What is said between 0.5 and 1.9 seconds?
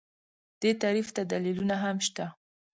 دې تعریف ته دلیلونه